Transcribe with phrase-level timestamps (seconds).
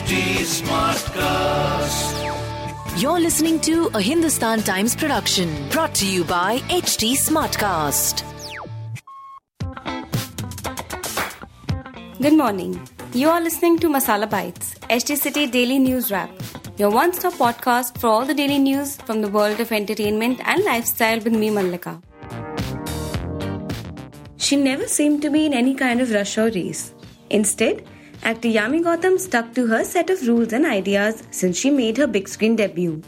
[0.00, 0.18] HT
[0.50, 2.14] Smartcast.
[3.02, 8.22] You're listening to a Hindustan Times production brought to you by HT Smartcast.
[12.18, 12.80] Good morning.
[13.12, 16.30] You are listening to Masala Bites, HT City Daily News Wrap,
[16.78, 20.64] your one stop podcast for all the daily news from the world of entertainment and
[20.64, 22.02] lifestyle with me, Mallika.
[24.38, 26.94] She never seemed to be in any kind of rush or race.
[27.28, 27.86] Instead,
[28.22, 32.06] actor Yami Gautam stuck to her set of rules and ideas since she made her
[32.06, 33.02] big screen debut.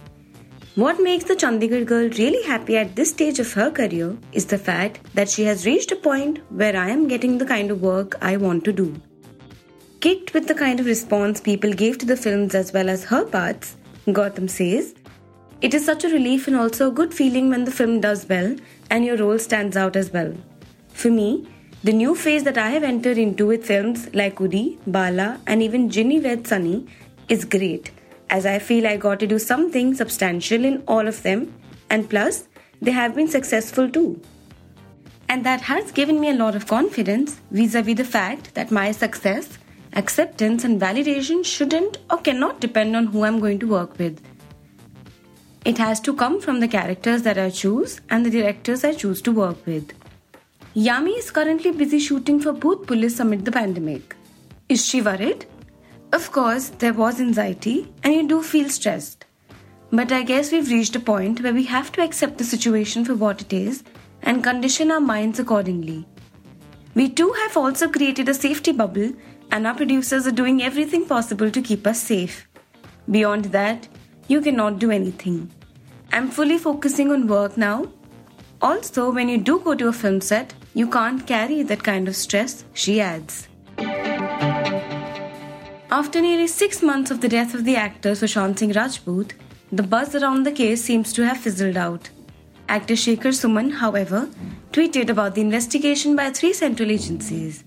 [0.75, 4.56] What makes the Chandigarh girl really happy at this stage of her career is the
[4.56, 8.17] fact that she has reached a point where I am getting the kind of work
[8.23, 8.95] I want to do.
[10.01, 13.25] Kicked with the kind of response people gave to the films as well as her
[13.25, 14.95] parts, Gautam says,
[15.61, 18.56] It is such a relief and also a good feeling when the film does well
[18.91, 20.34] and your role stands out as well.
[20.89, 21.47] For me,
[21.84, 25.91] the new phase that I have entered into with films like Uri, Bala, and even
[25.91, 26.86] Ginny Wed Sunny
[27.28, 27.91] is great,
[28.30, 31.52] as I feel I got to do something substantial in all of them,
[31.91, 32.47] and plus,
[32.80, 34.20] they have been successful too.
[35.28, 38.70] And that has given me a lot of confidence vis a vis the fact that
[38.70, 39.58] my success,
[39.94, 44.20] acceptance, and validation shouldn't or cannot depend on who I'm going to work with.
[45.64, 49.20] It has to come from the characters that I choose and the directors I choose
[49.22, 49.92] to work with.
[50.75, 54.17] Yami is currently busy shooting for Bhoot Police amid the pandemic.
[54.70, 55.45] Is she worried?
[56.14, 59.27] Of course, there was anxiety and you do feel stressed.
[59.91, 63.14] But I guess we've reached a point where we have to accept the situation for
[63.14, 63.84] what it is
[64.23, 66.06] and condition our minds accordingly.
[66.95, 69.12] We too have also created a safety bubble,
[69.51, 72.48] and our producers are doing everything possible to keep us safe.
[73.11, 73.89] Beyond that,
[74.29, 75.51] you cannot do anything.
[76.12, 77.89] I'm fully focusing on work now.
[78.62, 82.17] Also, when you do go to a film set, you can't carry that kind of
[82.17, 83.48] stress, she adds.
[85.91, 89.33] After nearly six months of the death of the actor Sushant Singh Rajput,
[89.70, 92.11] the buzz around the case seems to have fizzled out.
[92.69, 94.29] Actor Shekhar Suman, however,
[94.73, 97.64] tweeted about the investigation by three central agencies.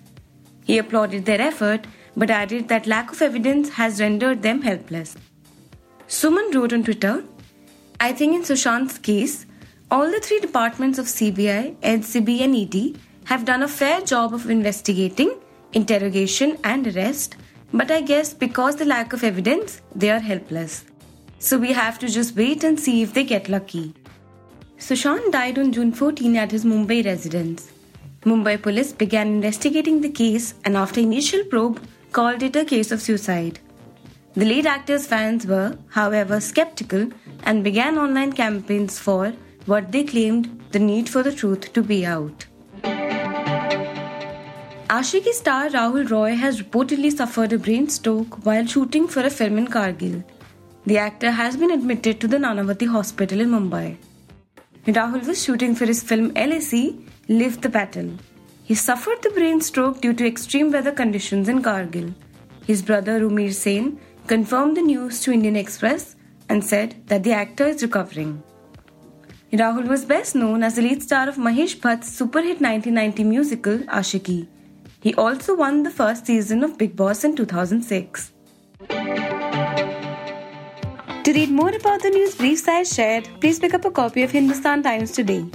[0.63, 1.85] He applauded their effort
[2.18, 5.16] but added that lack of evidence has rendered them helpless.
[6.08, 7.24] Suman wrote on Twitter
[8.00, 9.46] I think in Sushant's case,
[9.95, 14.50] all the three departments of CBI, NCB, and ED have done a fair job of
[14.50, 15.35] investigating,
[15.72, 17.38] interrogation, and arrest,
[17.73, 20.84] but I guess because the lack of evidence, they are helpless.
[21.39, 23.94] So we have to just wait and see if they get lucky.
[24.78, 27.72] Sushant died on June 14 at his Mumbai residence.
[28.23, 31.79] Mumbai police began investigating the case and, after initial probe,
[32.11, 33.59] called it a case of suicide.
[34.34, 37.09] The late actor's fans were, however, skeptical
[37.44, 39.31] and began online campaigns for
[39.66, 42.46] what they claimed the need for the truth to be out.
[44.96, 49.58] Aashiqui star Rahul Roy has reportedly suffered a brain stroke while shooting for a film
[49.58, 50.24] in Kargil.
[50.86, 53.98] The actor has been admitted to the Nanavati Hospital in Mumbai.
[54.86, 56.94] Rahul was shooting for his film LAC
[57.28, 58.12] Live the Battle.
[58.64, 62.14] He suffered the brain stroke due to extreme weather conditions in Kargil.
[62.68, 66.16] His brother Romeer Sen confirmed the news to Indian Express
[66.50, 68.44] and said that the actor is recovering.
[69.53, 73.78] Rahul was best known as the lead star of Mahesh Bhatt's super hit 1990 musical
[74.00, 74.47] Aashiqui.
[75.01, 78.31] He also won the first season of Bigg Boss in 2006.
[81.25, 84.31] To read more about the news briefs I shared, please pick up a copy of
[84.31, 85.45] Hindustan Times today.